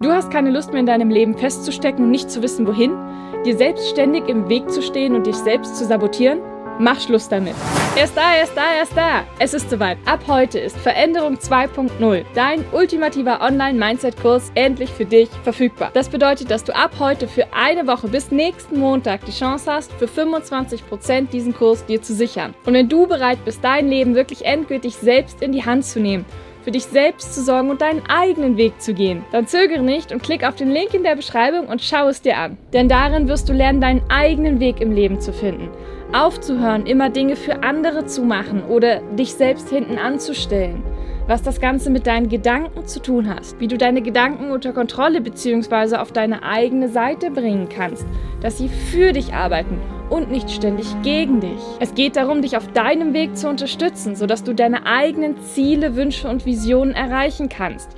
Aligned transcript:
Du 0.00 0.12
hast 0.12 0.30
keine 0.30 0.50
Lust 0.52 0.70
mehr 0.70 0.78
in 0.78 0.86
deinem 0.86 1.10
Leben 1.10 1.36
festzustecken 1.36 2.04
und 2.04 2.12
nicht 2.12 2.30
zu 2.30 2.40
wissen, 2.40 2.68
wohin? 2.68 2.96
Dir 3.44 3.56
selbstständig 3.56 4.28
im 4.28 4.48
Weg 4.48 4.70
zu 4.70 4.80
stehen 4.80 5.16
und 5.16 5.26
dich 5.26 5.34
selbst 5.34 5.76
zu 5.76 5.84
sabotieren? 5.84 6.38
Mach 6.78 7.00
Schluss 7.00 7.28
damit. 7.28 7.56
Er 7.96 8.04
ist 8.04 8.16
da, 8.16 8.32
er 8.36 8.44
ist 8.44 8.56
da, 8.56 8.62
er 8.76 8.82
ist 8.84 8.96
da. 8.96 9.24
Es 9.40 9.54
ist 9.54 9.68
soweit. 9.68 9.98
Ab 10.04 10.20
heute 10.28 10.60
ist 10.60 10.76
Veränderung 10.76 11.34
2.0, 11.34 12.24
dein 12.36 12.64
ultimativer 12.70 13.40
Online-Mindset-Kurs, 13.40 14.52
endlich 14.54 14.90
für 14.90 15.04
dich 15.04 15.30
verfügbar. 15.42 15.90
Das 15.94 16.08
bedeutet, 16.08 16.48
dass 16.52 16.62
du 16.62 16.76
ab 16.76 16.92
heute 17.00 17.26
für 17.26 17.52
eine 17.52 17.88
Woche 17.88 18.06
bis 18.06 18.30
nächsten 18.30 18.78
Montag 18.78 19.24
die 19.24 19.32
Chance 19.32 19.72
hast, 19.72 19.92
für 19.94 20.06
25% 20.06 21.30
diesen 21.32 21.52
Kurs 21.54 21.84
dir 21.86 22.00
zu 22.00 22.14
sichern. 22.14 22.54
Und 22.66 22.74
wenn 22.74 22.88
du 22.88 23.08
bereit 23.08 23.44
bist, 23.44 23.64
dein 23.64 23.88
Leben 23.88 24.14
wirklich 24.14 24.44
endgültig 24.44 24.94
selbst 24.94 25.42
in 25.42 25.50
die 25.50 25.64
Hand 25.64 25.84
zu 25.84 25.98
nehmen, 25.98 26.24
für 26.68 26.72
dich 26.72 26.84
selbst 26.84 27.34
zu 27.34 27.42
sorgen 27.42 27.70
und 27.70 27.80
deinen 27.80 28.02
eigenen 28.10 28.58
Weg 28.58 28.82
zu 28.82 28.92
gehen. 28.92 29.24
Dann 29.32 29.46
zögere 29.46 29.80
nicht 29.80 30.12
und 30.12 30.22
klick 30.22 30.46
auf 30.46 30.54
den 30.54 30.70
Link 30.70 30.92
in 30.92 31.02
der 31.02 31.16
Beschreibung 31.16 31.66
und 31.66 31.80
schau 31.80 32.08
es 32.08 32.20
dir 32.20 32.36
an. 32.36 32.58
Denn 32.74 32.90
darin 32.90 33.26
wirst 33.26 33.48
du 33.48 33.54
lernen, 33.54 33.80
deinen 33.80 34.02
eigenen 34.10 34.60
Weg 34.60 34.82
im 34.82 34.92
Leben 34.92 35.18
zu 35.18 35.32
finden. 35.32 35.70
Aufzuhören, 36.12 36.84
immer 36.84 37.08
Dinge 37.08 37.36
für 37.36 37.62
andere 37.62 38.04
zu 38.04 38.20
machen 38.20 38.64
oder 38.64 39.00
dich 39.16 39.32
selbst 39.32 39.70
hinten 39.70 39.96
anzustellen 39.96 40.82
was 41.26 41.42
das 41.42 41.60
Ganze 41.60 41.90
mit 41.90 42.06
deinen 42.06 42.30
Gedanken 42.30 42.86
zu 42.86 43.02
tun 43.02 43.28
hast, 43.28 43.60
wie 43.60 43.68
du 43.68 43.76
deine 43.76 44.00
Gedanken 44.00 44.50
unter 44.50 44.72
Kontrolle 44.72 45.20
bzw. 45.20 45.96
auf 45.96 46.10
deine 46.10 46.42
eigene 46.42 46.88
Seite 46.88 47.30
bringen 47.30 47.68
kannst, 47.68 48.06
dass 48.40 48.56
sie 48.56 48.70
für 48.70 49.12
dich 49.12 49.34
arbeiten 49.34 49.78
und 50.10 50.30
nicht 50.30 50.50
ständig 50.50 50.86
gegen 51.02 51.40
dich. 51.40 51.60
Es 51.80 51.94
geht 51.94 52.16
darum, 52.16 52.42
dich 52.42 52.56
auf 52.56 52.66
deinem 52.72 53.12
Weg 53.12 53.36
zu 53.36 53.48
unterstützen, 53.48 54.16
sodass 54.16 54.44
du 54.44 54.54
deine 54.54 54.86
eigenen 54.86 55.40
Ziele, 55.42 55.96
Wünsche 55.96 56.28
und 56.28 56.46
Visionen 56.46 56.94
erreichen 56.94 57.48
kannst. 57.48 57.90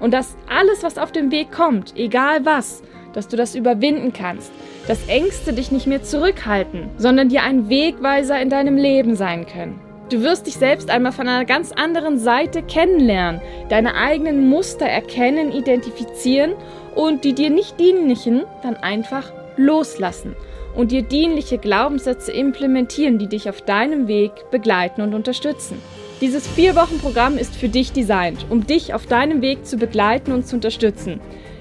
Und 0.00 0.12
dass 0.14 0.36
alles, 0.48 0.82
was 0.82 0.98
auf 0.98 1.12
dem 1.12 1.30
Weg 1.30 1.50
kommt, 1.52 1.96
egal 1.96 2.44
was, 2.44 2.82
dass 3.12 3.28
du 3.28 3.36
das 3.36 3.54
überwinden 3.54 4.12
kannst, 4.12 4.52
dass 4.86 5.06
Ängste 5.08 5.52
dich 5.52 5.72
nicht 5.72 5.86
mehr 5.86 6.02
zurückhalten, 6.02 6.90
sondern 6.96 7.28
dir 7.28 7.42
ein 7.42 7.68
Wegweiser 7.68 8.40
in 8.40 8.50
deinem 8.50 8.76
Leben 8.76 9.16
sein 9.16 9.46
können. 9.46 9.80
Du 10.10 10.22
wirst 10.22 10.46
dich 10.46 10.54
selbst 10.54 10.88
einmal 10.88 11.12
von 11.12 11.28
einer 11.28 11.44
ganz 11.44 11.72
anderen 11.72 12.18
Seite 12.18 12.62
kennenlernen, 12.62 13.42
deine 13.68 13.94
eigenen 13.94 14.48
Muster 14.48 14.86
erkennen, 14.86 15.52
identifizieren 15.52 16.54
und 16.94 17.24
die 17.24 17.34
dir 17.34 17.50
nicht 17.50 17.78
dienlichen 17.78 18.44
dann 18.62 18.76
einfach 18.76 19.30
loslassen 19.56 20.34
und 20.78 20.92
dir 20.92 21.02
dienliche 21.02 21.58
Glaubenssätze 21.58 22.30
implementieren, 22.30 23.18
die 23.18 23.26
dich 23.26 23.50
auf 23.50 23.62
deinem 23.62 24.06
Weg 24.06 24.30
begleiten 24.52 25.02
und 25.02 25.12
unterstützen. 25.12 25.82
Dieses 26.20 26.46
Vier-Wochen-Programm 26.46 27.36
ist 27.36 27.56
für 27.56 27.68
dich 27.68 27.90
designt, 27.90 28.46
um 28.48 28.64
dich 28.64 28.94
auf 28.94 29.04
deinem 29.04 29.42
Weg 29.42 29.66
zu 29.66 29.76
begleiten 29.76 30.30
und 30.30 30.46
zu 30.46 30.54
unterstützen. 30.54 31.18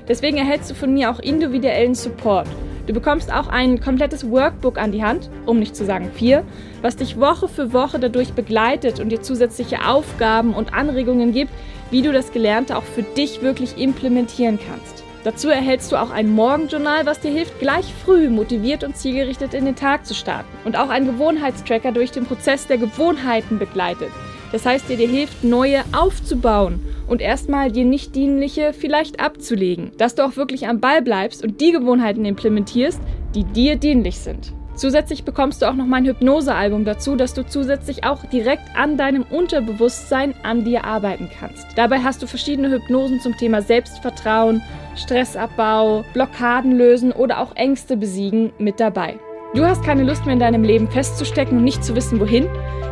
Deswegen 0.07 0.37
erhältst 0.37 0.69
du 0.69 0.75
von 0.75 0.93
mir 0.93 1.09
auch 1.09 1.17
individuellen 1.17 1.95
Support. 1.95 2.47
Du 2.85 2.93
bekommst 2.93 3.33
auch 3.33 3.47
ein 3.47 3.81
komplettes 3.81 4.29
Workbook 4.29 4.77
an 4.77 4.91
die 4.91 5.03
Hand, 5.03 5.31
um 5.47 5.57
nicht 5.57 5.75
zu 5.75 5.83
sagen 5.83 6.11
vier, 6.13 6.43
was 6.83 6.95
dich 6.95 7.19
Woche 7.19 7.47
für 7.47 7.73
Woche 7.73 7.97
dadurch 7.97 8.33
begleitet 8.33 8.99
und 8.99 9.09
dir 9.09 9.21
zusätzliche 9.23 9.87
Aufgaben 9.87 10.53
und 10.53 10.75
Anregungen 10.75 11.31
gibt, 11.31 11.51
wie 11.89 12.03
du 12.03 12.13
das 12.13 12.31
Gelernte 12.31 12.77
auch 12.77 12.83
für 12.83 13.01
dich 13.01 13.41
wirklich 13.41 13.79
implementieren 13.79 14.59
kannst. 14.59 15.06
Dazu 15.23 15.49
erhältst 15.49 15.91
du 15.91 15.97
auch 15.97 16.11
ein 16.11 16.29
Morgenjournal, 16.29 17.05
was 17.05 17.19
dir 17.19 17.31
hilft, 17.31 17.59
gleich 17.59 17.93
früh 18.05 18.29
motiviert 18.29 18.83
und 18.83 18.95
zielgerichtet 18.95 19.53
in 19.53 19.65
den 19.65 19.75
Tag 19.75 20.05
zu 20.05 20.13
starten. 20.13 20.47
Und 20.63 20.77
auch 20.77 20.89
ein 20.89 21.05
Gewohnheitstracker 21.05 21.91
durch 21.91 22.11
den 22.11 22.25
Prozess 22.25 22.67
der 22.67 22.77
Gewohnheiten 22.77 23.59
begleitet. 23.59 24.09
Das 24.51 24.65
heißt, 24.65 24.89
der 24.89 24.97
dir 24.97 25.09
hilft, 25.09 25.43
neue 25.43 25.83
aufzubauen 25.91 26.79
und 27.07 27.21
erstmal 27.21 27.71
dir 27.71 27.85
nicht 27.85 28.15
dienliche 28.15 28.73
vielleicht 28.73 29.19
abzulegen. 29.19 29.91
Dass 29.97 30.15
du 30.15 30.23
auch 30.23 30.37
wirklich 30.37 30.67
am 30.67 30.79
Ball 30.79 31.01
bleibst 31.01 31.43
und 31.43 31.59
die 31.59 31.71
Gewohnheiten 31.71 32.23
implementierst, 32.23 33.01
die 33.35 33.43
dir 33.43 33.75
dienlich 33.75 34.19
sind. 34.19 34.53
Zusätzlich 34.77 35.25
bekommst 35.25 35.61
du 35.61 35.65
auch 35.65 35.73
noch 35.73 35.87
mein 35.87 36.05
Hypnosealbum 36.05 36.85
dazu, 36.85 37.15
dass 37.15 37.33
du 37.33 37.43
zusätzlich 37.43 38.03
auch 38.03 38.23
direkt 38.25 38.61
an 38.75 38.95
deinem 38.95 39.23
Unterbewusstsein 39.23 40.35
an 40.43 40.63
dir 40.63 40.85
arbeiten 40.85 41.29
kannst. 41.39 41.65
Dabei 41.75 41.99
hast 41.99 42.21
du 42.21 42.27
verschiedene 42.27 42.69
Hypnosen 42.69 43.19
zum 43.19 43.35
Thema 43.35 43.63
Selbstvertrauen, 43.63 44.61
Stressabbau, 44.95 46.05
Blockaden 46.13 46.77
lösen 46.77 47.11
oder 47.11 47.39
auch 47.39 47.55
Ängste 47.55 47.97
besiegen 47.97 48.53
mit 48.59 48.79
dabei. 48.79 49.17
Du 49.55 49.65
hast 49.65 49.83
keine 49.83 50.03
Lust 50.03 50.25
mehr 50.25 50.33
in 50.33 50.39
deinem 50.39 50.63
Leben 50.63 50.91
festzustecken 50.91 51.57
und 51.57 51.63
nicht 51.63 51.83
zu 51.83 51.95
wissen, 51.95 52.19
wohin? 52.19 52.47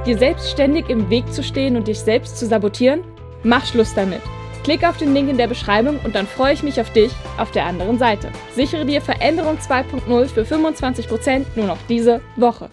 Dir 0.08 0.18
selbstständig 0.18 0.90
im 0.90 1.12
Weg 1.12 1.32
zu 1.32 1.44
stehen 1.44 1.76
und 1.76 1.88
dich 1.88 2.00
selbst 2.00 2.38
zu 2.38 2.48
sabotieren? 2.48 3.02
Mach 3.44 3.64
Schluss 3.64 3.94
damit. 3.94 4.22
Klick 4.66 4.84
auf 4.84 4.98
den 4.98 5.14
Link 5.14 5.30
in 5.30 5.38
der 5.38 5.46
Beschreibung 5.46 6.00
und 6.04 6.16
dann 6.16 6.26
freue 6.26 6.52
ich 6.54 6.64
mich 6.64 6.82
auf 6.82 6.92
dich 6.92 7.12
auf 7.38 7.52
der 7.52 7.68
anderen 7.68 8.00
Seite. 8.00 8.32
Sichere 8.56 8.84
dir 8.84 9.00
Veränderung 9.00 9.60
2.0 9.60 10.26
für 10.26 10.42
25% 10.42 11.46
nur 11.56 11.68
noch 11.68 11.78
diese 11.88 12.20
Woche. 12.36 12.72